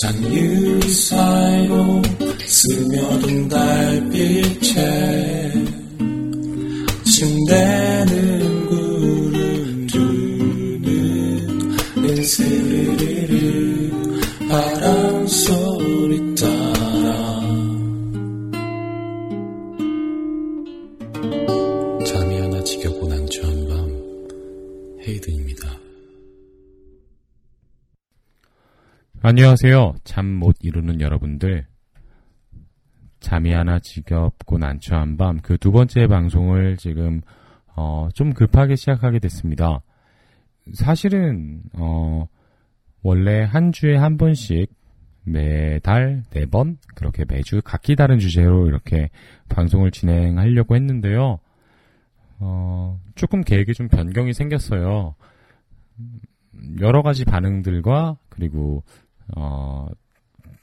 [0.00, 2.02] 잔유리 쌓이고
[2.46, 5.52] 스며든 달빛에
[7.04, 7.85] 침대
[29.28, 29.94] 안녕하세요.
[30.04, 31.66] 잠 못 이루는 여러분들.
[33.18, 37.22] 잠이 하나 지겹고 난처한 밤 그 두 번째 방송을 지금
[37.74, 39.80] 어, 좀 급하게 시작하게 됐습니다.
[40.74, 42.28] 사실은 어,
[43.02, 44.72] 원래 한 주에 한 번씩
[45.24, 49.10] 매달 네 번 그렇게 매주 각기 다른 주제로 이렇게
[49.48, 51.40] 방송을 진행하려고 했는데요.
[52.38, 55.16] 어, 조금 계획에 좀 변경이 생겼어요.
[56.80, 58.84] 여러 가지 반응들과 그리고
[59.34, 59.88] 어,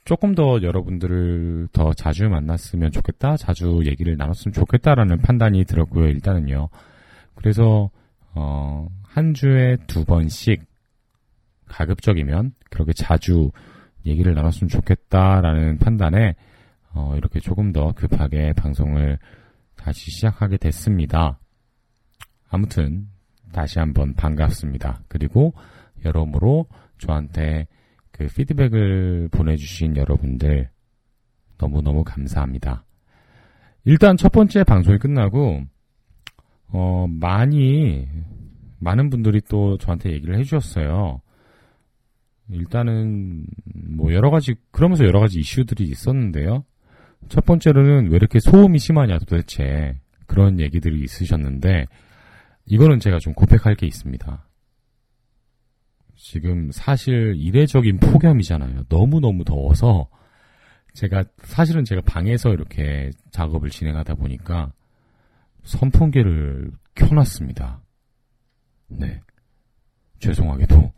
[0.06, 6.70] 조금 더 여러분들을 더 자주 만났으면 좋겠다, 자주 얘기를 나눴으면 좋겠다라는 판단이 들었고요, 일단은요.
[7.36, 7.90] 그래서,
[8.36, 10.64] 어, 한 주에 두 번씩
[11.68, 13.52] 가급적이면 그렇게 자주
[14.06, 16.36] 얘기를 나눴으면 좋겠다라는 판단에,
[16.94, 19.18] 어, 이렇게 조금 더 급하게 방송을
[19.76, 21.40] 다시 시작하게 됐습니다.
[22.50, 23.08] 아무튼,
[23.54, 25.04] 다시 한번 반갑습니다.
[25.08, 25.54] 그리고
[26.04, 26.66] 여러모로
[26.98, 27.68] 저한테
[28.24, 30.70] 그 피드백을 보내주신 여러분들
[31.58, 32.86] 너무너무 감사합니다.
[33.84, 35.62] 일단 첫 번째 방송이 끝나고
[36.70, 38.08] 어 많이
[38.80, 41.22] 많은 분들이 또 저한테 얘기를 해주셨어요.
[42.50, 43.46] 일단은
[43.90, 46.64] 뭐 여러 가지 그러면서 여러 가지 이슈들이 있었는데요.
[47.28, 51.88] 첫 번째로는 왜 이렇게 소음이 심하냐 도대체 그런 얘기들이 있으셨는데
[52.68, 54.48] 이거는 제가 좀 고백할 게 있습니다.
[56.26, 58.84] 지금 사실 이례적인 폭염이잖아요.
[58.88, 60.08] 너무너무 더워서
[60.94, 64.72] 제가 사실은 제가 방에서 이렇게 작업을 진행하다 보니까
[65.64, 67.82] 선풍기를 켜놨습니다.
[68.88, 69.20] 네.
[70.20, 70.94] 죄송하게도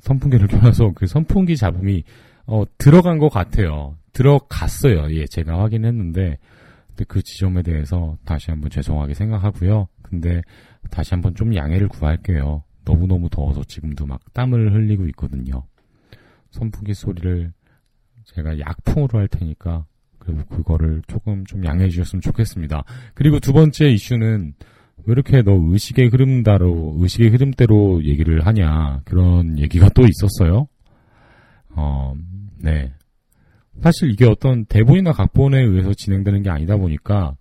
[0.00, 2.02] 선풍기를 켜놔서 그 선풍기 잡음이
[2.46, 3.96] 어, 들어간 것 같아요.
[4.12, 5.14] 들어갔어요.
[5.14, 6.36] 예, 제가 확인했는데
[7.06, 9.86] 그 지점에 대해서 다시 한번 죄송하게 생각하고요.
[10.02, 10.42] 근데
[10.90, 12.64] 다시 한번 좀 양해를 구할게요.
[12.90, 15.62] 너무너무 더워서 지금도 막 땀을 흘리고 있거든요.
[16.50, 17.52] 선풍기 소리를
[18.24, 19.86] 제가 약풍으로 할 테니까
[20.18, 22.84] 그래도 그거를 조금 좀 양해해 주셨으면 좋겠습니다.
[23.14, 24.54] 그리고 두 번째 이슈는
[25.04, 30.66] 왜 이렇게 너 의식의 흐름대로 의식의 흐름대로 얘기를 하냐 그런 얘기가 또 있었어요.
[31.70, 32.14] 어,
[32.58, 32.92] 네.
[33.80, 37.36] 사실 이게 어떤 대본이나 각본에 의해서 진행되는 게 아니다 보니까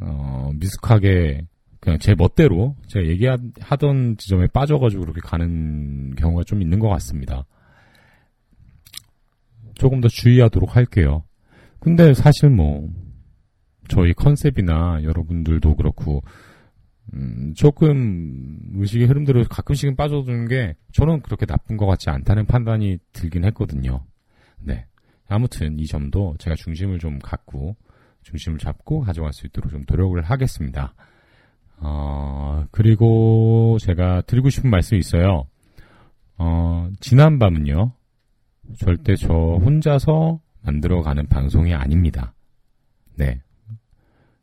[0.00, 1.46] 어, 미숙하게
[1.84, 7.44] 그냥 제 멋대로 제가 얘기하던 지점에 빠져가지고 그렇게 가는 경우가 좀 있는 것 같습니다.
[9.74, 11.24] 조금 더 주의하도록 할게요.
[11.80, 12.88] 근데 사실 뭐
[13.88, 16.22] 저희 컨셉이나 여러분들도 그렇고
[17.12, 23.44] 음, 조금 의식의 흐름대로 가끔씩은 빠져드는 게 저는 그렇게 나쁜 것 같지 않다는 판단이 들긴
[23.44, 24.06] 했거든요.
[24.58, 24.86] 네.
[25.28, 27.76] 아무튼 이 점도 제가 중심을 좀 갖고
[28.22, 30.94] 중심을 잡고 가져갈 수 있도록 좀 노력을 하겠습니다.
[31.78, 35.46] 어, 그리고 제가 드리고 싶은 말씀이 있어요.
[36.38, 37.92] 어, 지난 밤은요,
[38.78, 42.34] 절대 저 혼자서 만들어가는 방송이 아닙니다.
[43.16, 43.40] 네.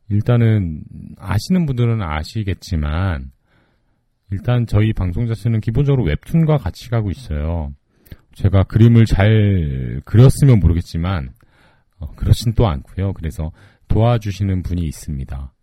[0.09, 0.83] 일단은,
[1.17, 3.31] 아시는 분들은 아시겠지만,
[4.29, 7.73] 일단 저희 방송 자체는 기본적으로 웹툰과 같이 가고 있어요.
[8.33, 11.33] 제가 그림을 잘 그렸으면 모르겠지만,
[11.99, 13.13] 어, 그렇진 또 않고요.
[13.13, 13.51] 그래서
[13.87, 15.53] 도와주시는 분이 있습니다.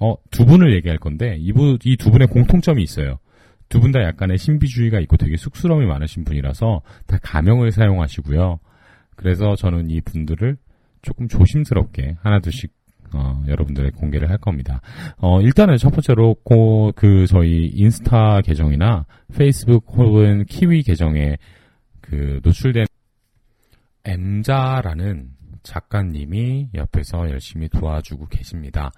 [0.00, 3.18] 어, 두 분을 얘기할 건데, 이분, 이 두 분의 공통점이 있어요.
[3.68, 8.60] 두 분 다 약간의 신비주의가 있고 되게 쑥스러움이 많으신 분이라서 다 가명을 사용하시고요.
[9.16, 10.56] 그래서 저는 이 분들을
[11.02, 12.70] 조금 조심스럽게 하나둘씩
[13.14, 14.80] 어, 여러분들의 공개를 할 겁니다.
[15.18, 21.36] 어, 일단은 첫 번째로 고, 그 저희 인스타 계정이나 페이스북 혹은 키위 계정에
[22.00, 22.86] 그 노출된
[24.04, 25.30] M자라는
[25.62, 28.92] 작가님이 옆에서 열심히 도와주고 계십니다.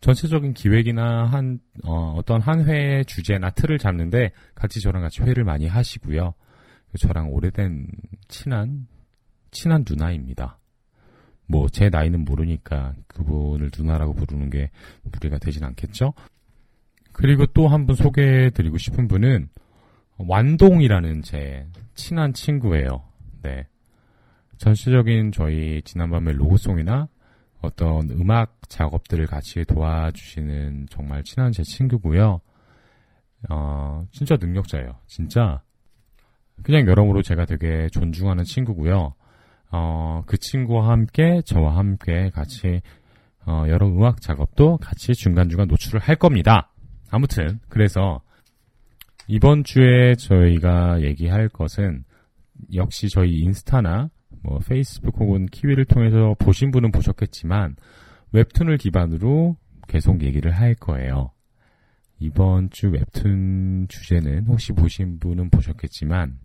[0.00, 5.66] 전체적인 기획이나 한 어, 떤 한 회의 주제나 틀을 잡는데 같이 저랑 같이 회를 많이
[5.66, 6.34] 하시고요.
[7.00, 7.86] 저랑 오래된
[8.28, 8.86] 친한
[9.50, 10.58] 친한 누나입니다.
[11.46, 14.70] 뭐 제 나이는 모르니까 그분을 누나라고 부르는 게
[15.02, 16.12] 무리가 되진 않겠죠.
[17.12, 19.48] 그리고 또 한 분 소개해드리고 싶은 분은
[20.18, 23.02] 완동이라는 제 친한 친구예요.
[23.42, 23.66] 네.
[24.58, 27.08] 전체적인 저희 지난밤의 로고송이나
[27.60, 32.40] 어떤 음악 작업들을 같이 도와주시는 정말 친한 제 친구고요.
[33.50, 34.96] 어, 진짜 능력자예요.
[35.06, 35.62] 진짜
[36.62, 39.14] 그냥 여러모로 제가 되게 존중하는 친구고요.
[39.70, 42.80] 어, 그 친구와 함께 저와 함께 같이
[43.46, 46.72] 어, 여러 음악 작업도 같이 중간중간 노출을 할 겁니다.
[47.10, 48.20] 아무튼 그래서
[49.26, 52.04] 이번 주에 저희가 얘기할 것은
[52.74, 54.10] 역시 저희 인스타나
[54.42, 57.76] 뭐 페이스북 혹은 키위를 통해서 보신 분은 보셨겠지만
[58.32, 59.56] 웹툰을 기반으로
[59.88, 61.32] 계속 얘기를 할 거예요.
[62.20, 66.38] 이번 주 웹툰 주제는 혹시 보신 분은 보셨겠지만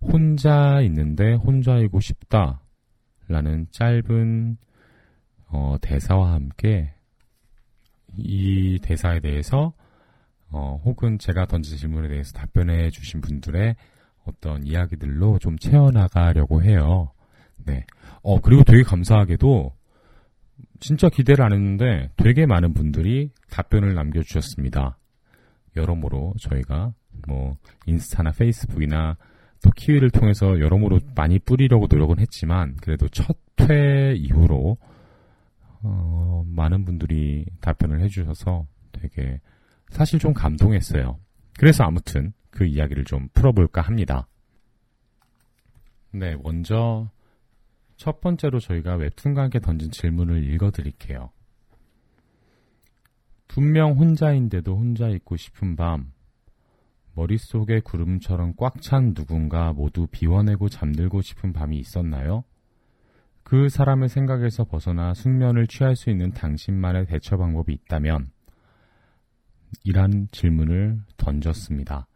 [0.00, 2.60] 혼자 있는데 혼자이고 싶다
[3.28, 4.56] 라는 짧은
[5.48, 6.92] 어, 대사와 함께
[8.16, 9.72] 이 대사에 대해서
[10.50, 13.76] 어, 혹은 제가 던진 질문에 대해서 답변해 주신 분들의
[14.24, 17.10] 어떤 이야기들로 좀 채워나가려고 해요.
[17.64, 17.84] 네.
[18.22, 19.72] 어, 그리고 되게 감사하게도
[20.80, 24.98] 진짜 기대를 안 했는데 되게 많은 분들이 답변을 남겨주셨습니다.
[25.76, 26.92] 여러모로 저희가
[27.26, 27.56] 뭐
[27.86, 29.16] 인스타나 페이스북이나
[29.62, 34.76] 또 키위를 통해서 여러모로 많이 뿌리려고 노력은 했지만 그래도 첫 회 이후로
[35.82, 39.40] 어, 많은 분들이 답변을 해주셔서 되게
[39.90, 41.18] 사실 좀 감동했어요.
[41.58, 44.26] 그래서 아무튼 그 이야기를 좀 풀어볼까 합니다.
[46.10, 47.10] 네, 먼저
[47.96, 48.98] 첫 번째로 저희가
[49.42, 51.30] 함께 던진 질문을 읽어 드릴게요.
[53.48, 56.12] 분명 혼자인데도 혼자 있고 싶은 밤,
[57.14, 62.42] 머릿속에 구름처럼 꽉 찬 누군가 모두 비워내고 잠들고 싶은 밤이 있었나요?
[63.44, 68.30] 그 사람의 생각에서 벗어나 숙면을 취할 수 있는 당신만의 대처 방법이 있다면,
[69.84, 72.06] 이란 질문을 던졌습니다.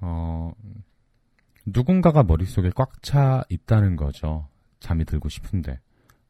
[0.00, 0.52] 어,
[1.66, 4.48] 누군가가 머릿속에 꽉 차 있다는 거죠.
[4.84, 5.80] 잠이 들고 싶은데.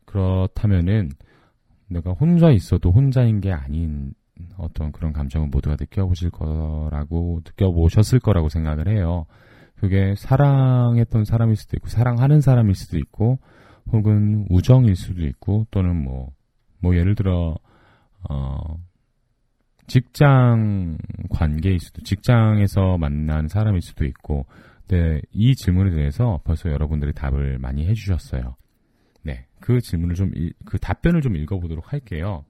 [0.07, 1.11] 그렇다면은
[1.89, 4.15] 내가 혼자 있어도 혼자인 게 아닌
[4.57, 9.27] 어떤 그런 감정을 모두가 느껴보실 거라고, 느껴보셨을 거라고 생각을 해요.
[9.77, 13.39] 그게 사랑했던 사람일 수도 있고, 사랑하는 사람일 수도 있고,
[13.93, 16.31] 혹은 우정일 수도 있고, 또는 뭐,
[16.81, 17.57] 뭐 예를 들어,
[18.31, 18.77] 어,
[19.89, 20.97] 직장
[21.31, 24.47] 관계일 수도, 직장에서 만난 사람일 수도 있고,
[24.89, 28.57] 네, 이 질문에 대해서 벌써 여러분들이 답을 많이 해주셨어요.
[29.23, 30.31] 네, 그 질문을 좀,
[30.65, 32.45] 그 답변을 좀 읽어보도록 할게요.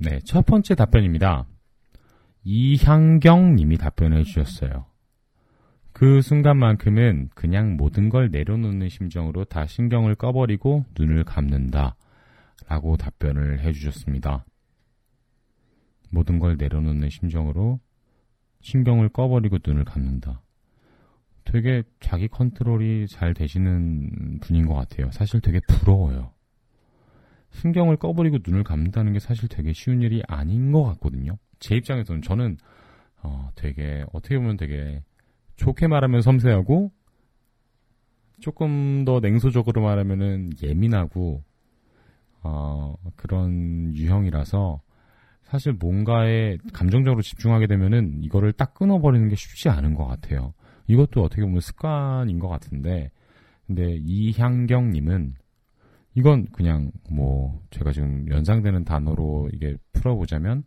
[0.00, 1.46] 네, 첫 번째 답변입니다.
[2.44, 4.86] 이향경 님이 답변을 해주셨어요.
[5.92, 11.96] 그 순간만큼은 그냥 모든 걸 내려놓는 심정으로 다 신경을 꺼버리고 눈을 감는다.
[12.66, 14.44] 라고 답변을 해 주셨습니다.
[16.10, 17.80] 모든 걸 내려놓는 심정으로
[18.62, 20.40] 신경을 꺼버리고 눈을 감는다.
[21.44, 25.10] 되게 자기 컨트롤이 잘 되시는 분인 것 같아요.
[25.12, 26.32] 사실 되게 부러워요.
[27.50, 31.38] 신경을 꺼버리고 눈을 감는다는 게 사실 되게 쉬운 일이 아닌 것 같거든요.
[31.60, 32.56] 제 입장에서는 저는
[33.22, 35.02] 어, 되게 어떻게 보면 되게
[35.56, 36.90] 좋게 말하면 섬세하고
[38.40, 41.42] 조금 더 냉소적으로 말하면은 예민하고
[42.42, 44.80] 어, 그런 유형이라서
[45.44, 50.52] 사실 뭔가에 감정적으로 집중하게 되면은 이거를 딱 끊어버리는 게 쉽지 않은 것 같아요.
[50.86, 53.10] 이것도 어떻게 보면 습관인 것 같은데,
[53.66, 55.34] 근데 이향경님은
[56.14, 60.64] 이건 그냥 뭐 제가 지금 연상되는 단어로 이게 풀어보자면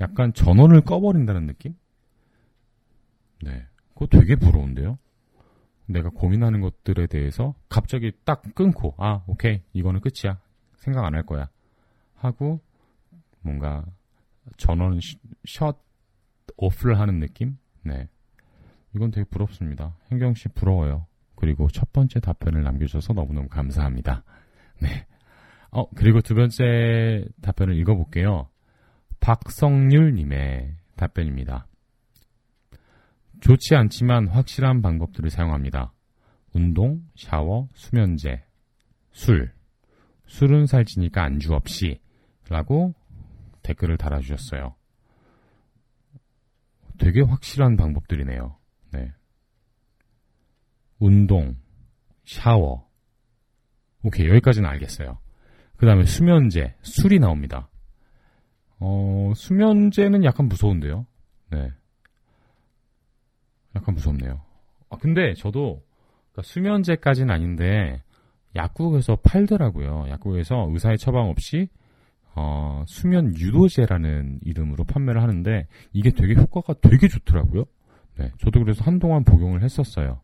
[0.00, 1.74] 약간 전원을 꺼버린다는 느낌?
[3.42, 4.98] 네, 그거 되게 부러운데요.
[5.86, 10.40] 내가 고민하는 것들에 대해서 갑자기 딱 끊고 아 오케이 이거는 끝이야
[10.76, 11.48] 생각 안 할 거야
[12.14, 12.60] 하고
[13.40, 13.84] 뭔가
[14.56, 15.00] 전원
[15.46, 15.76] 샷
[16.56, 17.58] 오프를 하는 느낌?
[17.82, 18.08] 네.
[18.94, 19.96] 이건 되게 부럽습니다.
[20.10, 21.06] hen경 씨 부러워요.
[21.36, 24.22] 그리고 첫 번째 답변을 남겨주셔서 너무너무 감사합니다.
[24.80, 25.06] 네.
[25.70, 28.48] 어, 그리고 두 번째 답변을 읽어볼게요.
[29.20, 31.66] 박성률님의 답변입니다.
[33.40, 35.92] 좋지 않지만 확실한 방법들을 사용합니다.
[36.52, 38.44] 운동, 샤워, 수면제,
[39.10, 39.52] 술.
[40.26, 42.00] 술은 살찌니까 안주 없이.
[42.48, 42.94] 라고
[43.62, 44.74] 댓글을 달아주셨어요.
[46.98, 48.56] 되게 확실한 방법들이네요.
[48.92, 49.12] 네.
[50.98, 51.56] 운동,
[52.24, 52.88] 샤워.
[54.04, 55.18] 오케이, 여기까지는 알겠어요.
[55.76, 57.68] 그 다음에 수면제, 술이 나옵니다.
[58.78, 61.06] 어, 수면제는 약간 무서운데요?
[61.50, 61.70] 네.
[63.74, 64.42] 약간 무섭네요.
[64.90, 65.82] 아, 근데 저도,
[66.32, 68.02] 그러니까 수면제까지는 아닌데,
[68.54, 70.06] 약국에서 팔더라고요.
[70.08, 71.68] 약국에서 의사의 처방 없이
[72.34, 77.64] 어, 수면 유도제라는 이름으로 판매를 하는데 이게 되게 효과가 되게 좋더라고요.
[78.22, 80.20] 네, 저도 그래서 한동안 복용을 했었어요.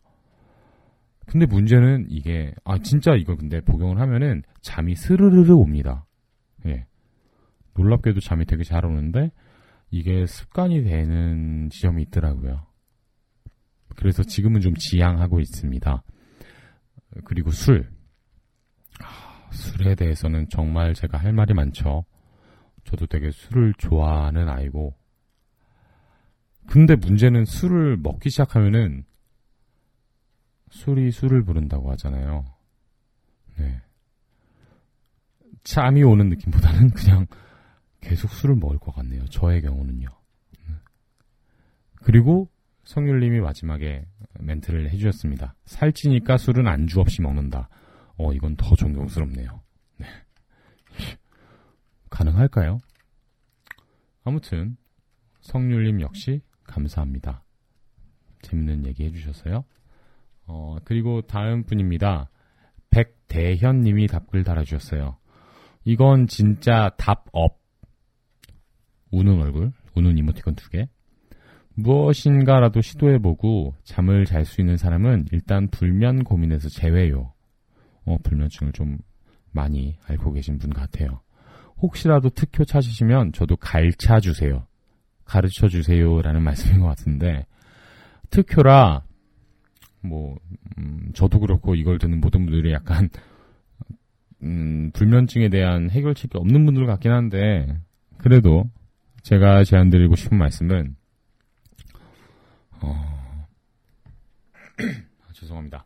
[1.26, 6.06] 근데 문제는 이게 아 진짜 이거 근데 복용을 하면은 잠이 스르르르 옵니다.
[6.66, 6.86] 예.
[7.76, 9.32] 놀랍게도 잠이 되게 잘 오는데
[9.90, 12.66] 이게 습관이 되는 지점이 있더라고요.
[13.96, 16.02] 그래서 지금은 좀 지양하고 있습니다.
[17.24, 17.90] 그리고 술.
[19.02, 22.04] 아, 술에 대해서는 정말 제가 할 말이 많죠.
[22.84, 24.94] 저도 되게 술을 좋아하는 아이고.
[26.68, 29.04] 근데 문제는 술을 먹기 시작하면은
[30.70, 32.44] 술이 술을 부른다고 하잖아요.
[33.56, 33.80] 네.
[35.64, 37.26] 잠이 오는 느낌보다는 그냥
[38.00, 39.24] 계속 술을 먹을 것 같네요.
[39.26, 40.08] 저의 경우는요.
[42.02, 42.48] 그리고
[42.84, 44.06] 성률님이 마지막에
[44.38, 45.54] 멘트를 해주셨습니다.
[45.64, 47.68] 살찌니까 술은 안주 없이 먹는다.
[48.16, 49.62] 어, 이건 더 존경스럽네요.
[49.96, 50.06] 네.
[52.10, 52.78] 가능할까요?
[54.24, 54.76] 아무튼
[55.40, 57.42] 성률님 역시 감사합니다.
[58.42, 59.64] 재밌는 얘기 해주셔서요.
[60.46, 62.30] 어, 그리고 다음 분입니다.
[62.90, 65.16] 백대현 님이 답글 달아주셨어요.
[65.84, 67.58] 이건 진짜 답업.
[69.10, 70.86] 우는 얼굴, 우는 이모티콘 두 개.
[71.74, 77.32] 무엇인가라도 시도해보고 잠을 잘 수 있는 사람은 일단 불면 고민에서 제외요.
[78.04, 78.98] 어, 불면증을 좀
[79.50, 81.20] 많이 앓고 계신 분 같아요.
[81.80, 84.67] 혹시라도 특효 찾으시면 저도 가르쳐 주세요.
[85.28, 87.46] 가르쳐 주세요라는 말씀인 것 같은데
[88.30, 89.02] 특효라
[90.00, 90.36] 뭐
[90.78, 93.08] 음, 저도 그렇고 이걸 듣는 모든 분들이 약간
[94.42, 97.80] 음, 불면증에 대한 해결책이 없는 분들 같긴 한데
[98.16, 98.64] 그래도
[99.22, 100.96] 제가 제안드리고 싶은 말씀은
[102.80, 103.46] 어...
[104.78, 105.84] 아, 죄송합니다.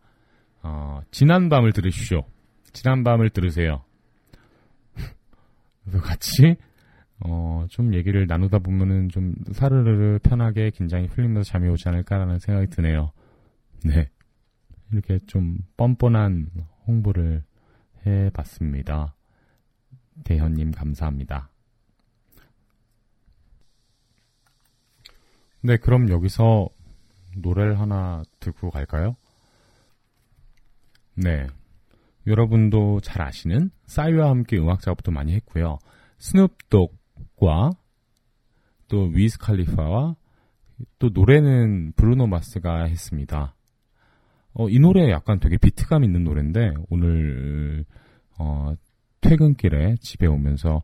[0.63, 2.25] 어, 지난 밤을 들으십시오.
[2.73, 3.83] 지난 밤을 들으세요.
[6.03, 6.57] 같이
[7.25, 13.13] 어, 좀 얘기를 나누다 보면은 좀 사르르르 편하게 긴장이 풀리면서 잠이 오지 않을까라는 생각이 드네요.
[13.85, 14.09] 네.
[14.91, 16.49] 이렇게 좀 뻔뻔한
[16.87, 17.43] 홍보를
[18.07, 19.15] 해봤습니다.
[20.25, 21.51] 대현님 감사합니다.
[25.63, 26.69] 네, 그럼 여기서
[27.37, 29.17] 노래를 하나 듣고 갈까요?
[31.15, 31.47] 네.
[32.27, 35.79] 여러분도 잘 아시는 싸이와 함께 음악 작업도 많이 했고요.
[36.19, 37.02] 스눕독
[37.45, 37.83] 과
[38.93, 40.17] 또 위스 칼리파와
[40.99, 43.55] 또 노래는 브루노 마스가 했습니다.
[44.53, 47.87] 어, 이 노래 약간 되게 비트감 있는 노래인데 오늘
[48.39, 48.75] 어,
[49.23, 50.83] 퇴근길에 집에 오면서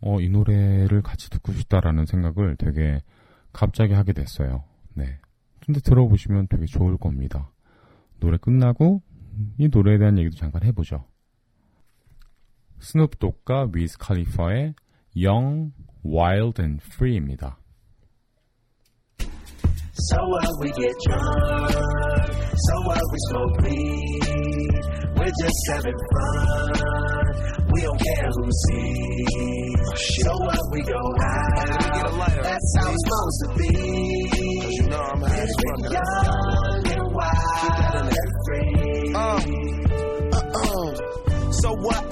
[0.00, 3.00] 어, 이 노래를 같이 듣고 싶다라는 생각을 되게
[3.52, 4.64] 갑자기 하게 됐어요.
[4.94, 5.20] 네.
[5.64, 7.52] 근데 들어보시면 되게 좋을 겁니다.
[8.18, 9.02] 노래 끝나고
[9.58, 11.04] 이 노래에 대한 얘기도 잠깐 해보죠.
[12.80, 14.74] 스눕독과 위스 칼리파의
[15.13, 17.57] Young, Wild and Free입니다.
[20.01, 24.73] So what we get drunk, so what we smoke weed,
[25.17, 27.25] we're just having fun,
[27.73, 30.23] we don't care who sees.
[30.23, 33.73] So what we go out, that's how it's supposed to be.
[34.61, 38.82] Cause you know I'm having young and wild and free.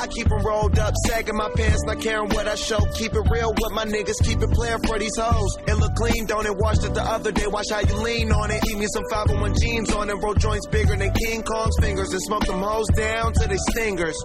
[0.03, 2.81] I keep them rolled up, sagging my pants, not caring what I show.
[2.99, 5.57] Keep it real with my niggas, keep it playing for these hoes.
[5.69, 6.57] It look clean, don't it?
[6.57, 8.65] Washed it the other day, watch how you lean on it.
[8.69, 12.21] Eat me some 501 jeans on it, roll joints bigger than King Kong's fingers, and
[12.23, 14.19] smoke them hoes down to they stingers.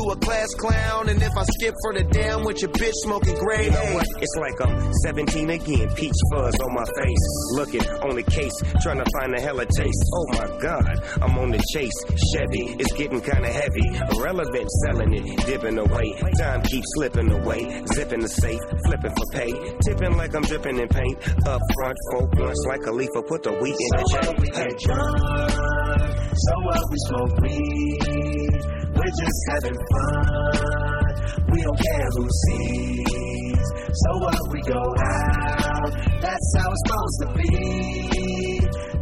[0.00, 3.34] You a class clown, and if I skip for the damn with your bitch smoking
[3.34, 4.06] gray you know what?
[4.16, 7.26] It's like I'm 17 again, peach fuzz on my face.
[7.52, 10.04] Looking on the case, trying to find a hella taste.
[10.14, 11.92] Oh my god, I'm on the chase.
[12.32, 13.84] Chevy, it's getting kinda heavy.
[14.16, 16.16] Irrelevant selling it, dipping away.
[16.40, 17.84] Time keeps slipping away.
[17.92, 19.52] Zipping the safe, flipping for pay.
[19.84, 21.18] Tipping like I'm dripping in paint.
[21.46, 23.10] Up front, four blunts like a leaf.
[23.28, 24.34] Put the wheat in the chain.
[24.40, 28.60] We so what we smoke weed.
[28.94, 31.12] We're just having fun.
[31.52, 33.66] We don't care who sees.
[33.92, 35.90] So what we go out.
[36.20, 38.60] That's how it's supposed to be.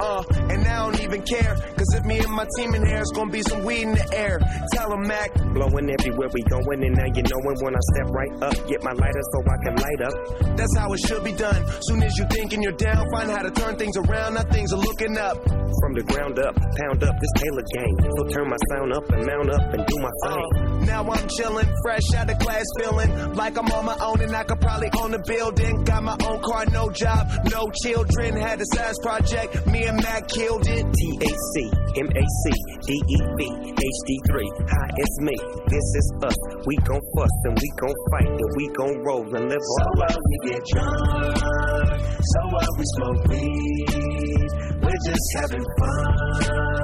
[0.00, 1.73] Uh, and I don't even care.
[1.94, 4.38] If me and my team in here, it's gonna be some weed in the air.
[4.72, 5.32] Tell them Mac.
[5.54, 8.56] Blowing everywhere we going, and now you knowin' when I step right up.
[8.66, 10.56] Get my lighter so I can light up.
[10.56, 11.62] That's how it should be done.
[11.82, 14.34] Soon as you thinking you're down, find how to turn things around.
[14.34, 15.38] Now things are looking up.
[15.46, 17.96] From the ground up, pound up this Taylor game.
[18.16, 20.73] So turn my sound up and mount up and do my thing.
[20.86, 24.44] Now I'm chillin', fresh out of class, feeling like I'm on my own and I
[24.44, 25.84] could probably own a building.
[25.84, 28.36] Got my own car, no job, no children.
[28.36, 30.84] Had a size project, me and Mac killed it.
[30.84, 31.56] THC,
[31.96, 32.44] MAC,
[32.86, 33.40] DEV,
[33.74, 34.34] HD3.
[34.68, 35.36] Hi, it's me.
[35.68, 36.36] This is us.
[36.66, 39.60] We gon' fuss and we gon' fight and we gon' roll and live life.
[39.60, 44.48] So what we get drunk, so what we smoke weed.
[44.82, 46.83] We're just having fun.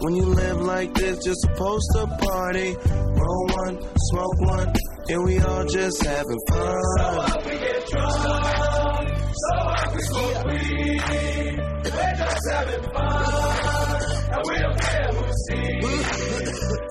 [0.00, 2.74] When you live like this, you're supposed to party.
[2.86, 3.78] Roll one,
[4.08, 4.72] smoke one,
[5.08, 7.42] and we all just having fun.
[7.44, 11.58] We get drunk, so what we smoke weed.
[11.84, 14.02] We're just having fun,
[14.32, 15.84] and we don't care who sees.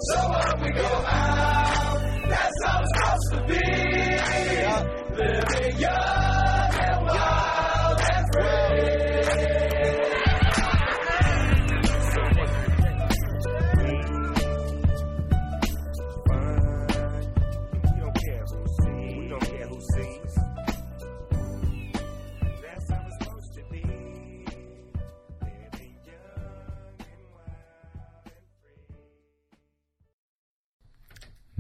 [0.02, 2.00] So what we go out,
[2.30, 3.64] that's how it's supposed to be.
[5.18, 6.09] Living young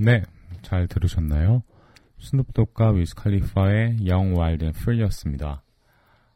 [0.01, 0.23] 네,
[0.61, 1.61] 잘 들으셨나요?
[2.19, 5.61] 스눕독과 위스 칼리파의 Young, Wild and Free였습니다.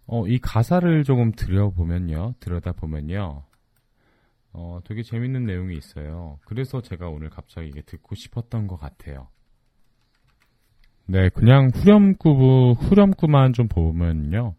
[0.06, 3.44] 어, 이 가사를 조금 들여보면요, 들여다보면요,
[4.52, 6.40] 어, 되게 재밌는 내용이 있어요.
[6.44, 9.30] 그래서 제가 오늘 갑자기 이게 듣고 싶었던 것 같아요.
[11.06, 14.56] 네, 그냥 후렴구, 후렴구만 좀 보면요.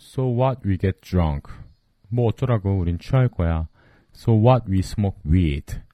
[0.00, 1.54] So what we get drunk.
[2.08, 3.68] 뭐 어쩌라고 우린 취할 거야.
[4.16, 5.85] So what we smoke weed.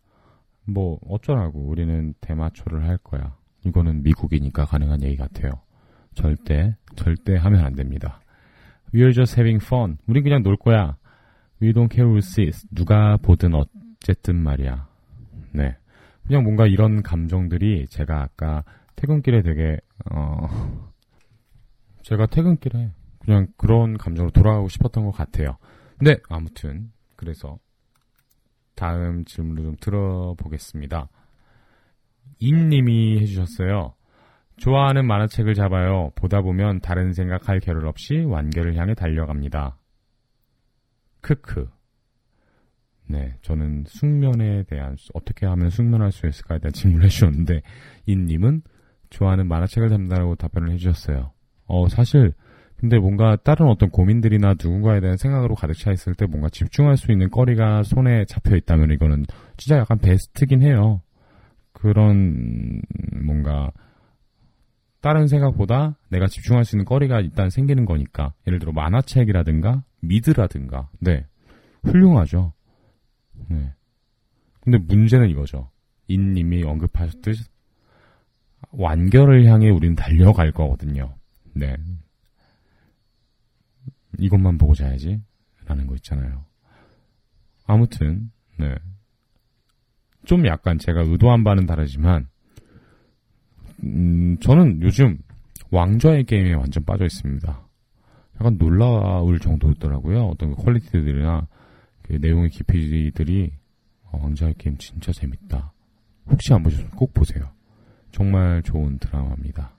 [0.64, 3.36] 뭐 어쩌라고 우리는 대마초를 할 거야.
[3.64, 5.60] 이거는 미국이니까 가능한 얘기 같아요.
[6.14, 8.20] 절대 절대 하면 안 됩니다.
[8.92, 9.98] We're just having fun.
[10.06, 10.96] 우린 그냥 놀 거야.
[11.62, 12.66] We don't care who sees.
[12.70, 14.88] 누가 보든 어쨌든 말이야.
[15.52, 15.76] 네.
[16.26, 18.64] 그냥 뭔가 이런 감정들이 제가 아까
[18.96, 19.78] 퇴근길에 되게
[20.10, 20.46] 어
[22.02, 22.90] 제가 퇴근길에
[23.20, 25.56] 그냥 그런 감정으로 돌아가고 싶었던 것 같아요.
[25.98, 27.58] 근데 아무튼 그래서
[28.82, 31.08] 다음 질문을 좀 들어보겠습니다.
[32.40, 33.94] 임님이 해주셨어요.
[34.56, 36.10] 좋아하는 만화책을 잡아요.
[36.16, 39.78] 보다 보면 다른 생각할 겨를 없이 완결을 향해 달려갑니다.
[41.20, 41.70] 크크.
[43.06, 47.62] 네, 저는 숙면에 대한 어떻게 하면 숙면할 수 있을까에 대한 질문을 해주셨는데
[48.06, 48.62] 임님은
[49.10, 51.30] 좋아하는 만화책을 잡는다고 답변을 해주셨어요.
[51.66, 52.32] 어, 사실
[52.82, 57.12] 근데 뭔가 다른 어떤 고민들이나 누군가에 대한 생각으로 가득 차 있을 때 뭔가 집중할 수
[57.12, 59.24] 있는 거리가 손에 잡혀 있다면 이거는
[59.56, 61.00] 진짜 약간 베스트긴 해요.
[61.72, 62.82] 그런
[63.24, 63.70] 뭔가
[65.00, 71.24] 다른 생각보다 내가 집중할 수 있는 거리가 일단 생기는 거니까 예를 들어 만화책이라든가 미드라든가 네
[71.84, 72.52] 훌륭하죠.
[73.48, 73.72] 네.
[74.60, 75.70] 근데 문제는 이거죠.
[76.08, 77.36] 인님이 언급하셨듯
[78.72, 81.14] 완결을 향해 우리는 달려갈 거거든요.
[81.54, 81.76] 네.
[84.18, 85.20] 이것만 보고 자야지.
[85.66, 86.44] 라는 거 있잖아요.
[87.66, 88.74] 아무튼, 네.
[90.24, 92.28] 좀 약간 제가 의도한 바는 다르지만,
[93.84, 95.18] 음, 저는 요즘
[95.70, 97.68] 왕좌의 게임에 완전 빠져 있습니다.
[98.36, 100.26] 약간 놀라울 정도더라고요.
[100.26, 101.46] 어떤 그 퀄리티들이나
[102.02, 103.52] 그 내용의 깊이들이
[104.04, 105.72] 어, 왕좌의 게임 진짜 재밌다.
[106.26, 107.50] 혹시 안 보셨으면 꼭 보세요.
[108.10, 109.76] 정말 좋은 드라마입니다.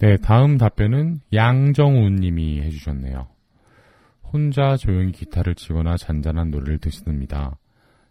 [0.00, 3.28] 네, 다음 답변은 양정우 님이 해주셨네요.
[4.32, 7.58] 혼자 조용히 기타를 치거나 잔잔한 노래를 듣습니다.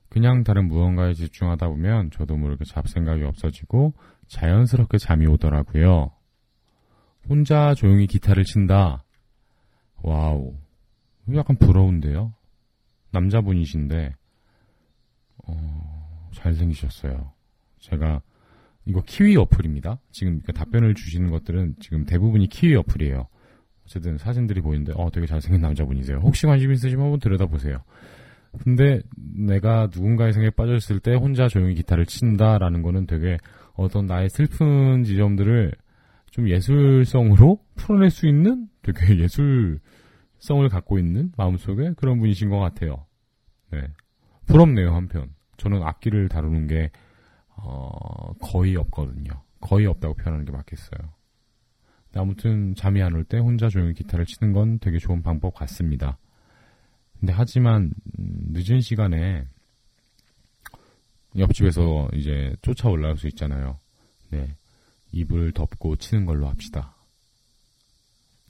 [0.07, 3.93] 그냥 다른 무언가에 집중하다 보면 저도 모르게 잡생각이 없어지고
[4.27, 6.11] 자연스럽게 잠이 오더라고요.
[7.27, 9.03] 혼자 조용히 기타를 친다.
[10.03, 10.53] 와우.
[11.33, 12.35] 약간 부러운데요?
[13.09, 14.13] 남자분이신데,
[15.47, 17.33] 어, 잘생기셨어요.
[17.79, 18.21] 제가
[18.89, 19.99] 이거 키위 어플입니다.
[20.09, 23.27] 지금 그 답변을 주시는 것들은 지금 대부분이 키위 어플이에요.
[23.85, 26.17] 어쨌든 사진들이 보이는데 어 되게 잘생긴 남자분이세요.
[26.17, 27.83] 혹시 관심 있으시면 한번 들여다보세요.
[28.63, 33.37] 근데 내가 누군가의 생각에 빠졌을 때 혼자 조용히 기타를 친다라는 거는 되게
[33.75, 35.71] 어떤 나의 슬픈 지점들을
[36.31, 43.05] 좀 예술성으로 풀어낼 수 있는 되게 예술성을 갖고 있는 마음속에 그런 분이신 것 같아요.
[43.71, 43.81] 네.
[44.47, 45.29] 부럽네요, 한편.
[45.57, 46.89] 저는 악기를 다루는 게
[47.61, 49.31] 어, 거의 없거든요.
[49.61, 51.13] 거의 없다고 표현하는 게 맞겠어요.
[52.15, 56.17] 아무튼 잠이 안 올 때 혼자 조용히 기타를 치는 건 되게 좋은 방법 같습니다.
[57.19, 59.45] 근데 하지만 음, 늦은 시간에
[61.37, 63.77] 옆집에서 이제 쫓아 올라올 수 있잖아요.
[64.31, 64.55] 네.
[65.11, 66.95] 입을 덮고 치는 걸로 합시다.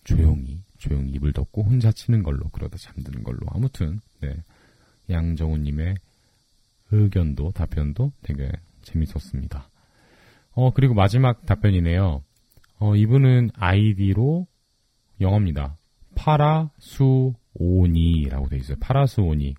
[0.03, 3.39] 조용히, 조용히 입을 덮고 혼자 치는 걸로, 그러다 잠드는 걸로.
[3.47, 4.35] 아무튼, 네.
[5.09, 5.95] 양정우님의
[6.91, 8.51] 의견도, 답변도 되게
[8.91, 9.69] 재밌었습니다.
[10.51, 12.23] 어, 그리고 마지막 답변이네요.
[12.79, 14.47] 어, 이분은 아이디로
[15.21, 15.77] 영어입니다.
[16.15, 17.37] 파라수오니라고
[18.49, 18.77] 돼 있어요.
[18.79, 19.55] 파라수오니.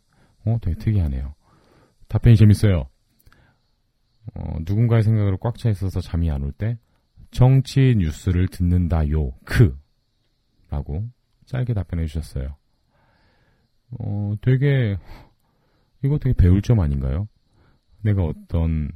[0.47, 1.35] 어, 되게 특이하네요.
[2.09, 2.87] 답변이 재밌어요.
[4.35, 6.79] 어, 누군가의 생각으로 꽉 차 있어서 잠이 안 올 때,
[7.31, 9.77] 정치 뉴스를 듣는다요, 크.
[10.71, 11.07] 라고
[11.47, 12.57] 짧게 답변해 주셨어요.
[13.99, 14.97] 어, 되게,
[16.03, 17.29] 이거 되게 배울 점 아닌가요?
[18.03, 18.91] 내가 어떤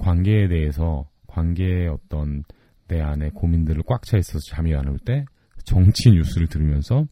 [0.00, 2.42] 관계에 대해서, 관계의 어떤
[2.88, 5.24] 내 안에 고민들을 꽉 차 있어서 잠이 안 올 때,
[5.64, 7.06] 정치 뉴스를 들으면서,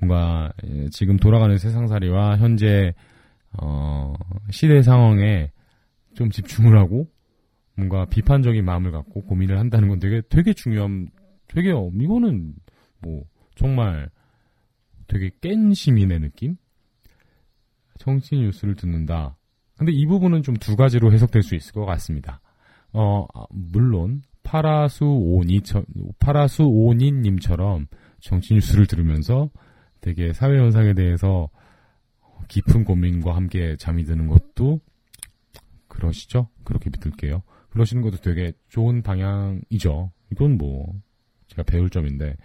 [0.00, 2.94] 뭔가, 예, 지금 돌아가는 세상살이와 현재,
[3.60, 4.14] 어,
[4.50, 5.50] 시대 상황에
[6.14, 7.08] 좀 집중을 하고,
[7.76, 11.08] 뭔가 비판적인 마음을 갖고 고민을 한다는 건 되게, 되게 중요한,
[11.48, 12.54] 되게, 어, 이거는,
[13.00, 13.24] 뭐,
[13.56, 14.08] 정말,
[15.08, 16.56] 되게 깬 시민의 느낌?
[17.98, 19.37] 정치 뉴스를 듣는다.
[19.78, 22.40] 근데 이 부분은 좀 두 가지로 해석될 수 있을 것 같습니다.
[22.92, 25.60] 어, 아, 물론, 파라수 오니,
[26.18, 27.86] 파라수오니님처럼
[28.20, 29.50] 정치 뉴스를 들으면서
[30.00, 31.48] 되게 사회 현상에 대해서
[32.48, 34.80] 깊은 고민과 함께 잠이 드는 것도
[35.86, 36.48] 그러시죠?
[36.64, 37.42] 그렇게 믿을게요.
[37.70, 40.10] 그러시는 것도 되게 좋은 방향이죠.
[40.32, 40.86] 이건 뭐,
[41.48, 42.36] 제가 배울 점인데,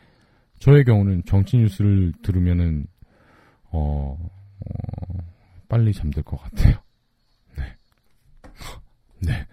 [0.60, 2.86] 저의 경우는 정치 뉴스를 들으면은,
[3.72, 5.18] 어, 어,
[5.70, 6.76] 빨리 잠들 것 같아요.
[7.58, 7.64] 네.
[9.22, 9.46] 네.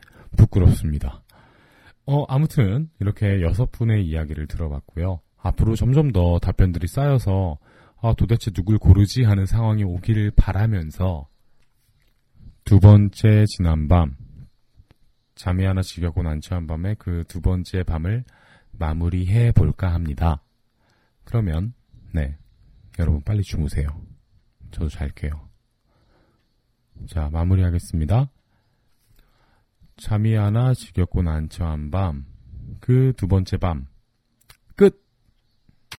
[0.50, 1.22] 부끄럽습니다.
[2.06, 5.20] 어, 아무튼, 이렇게 여섯 분의 이야기를 들어봤고요.
[5.38, 7.58] 앞으로 점점 더 답변들이 쌓여서,
[8.02, 11.28] 아, 도대체 누굴 고르지 하는 상황이 오기를 바라면서,
[12.64, 14.16] 두 번째 지난밤,
[15.34, 18.24] 잠이 하나 지겹고 난처한 밤에 그 두 번째 밤을
[18.72, 20.42] 마무리해 볼까 합니다.
[21.24, 21.72] 그러면,
[22.12, 22.36] 네.
[22.98, 23.88] 여러분 빨리 주무세요.
[24.72, 25.48] 저도 잘게요.
[27.08, 28.30] 자, 마무리하겠습니다.
[30.00, 32.24] 잠이 하나 지겹고 난처한 밤,
[32.80, 33.86] 그 두 번째 밤,
[34.74, 35.09] 끝!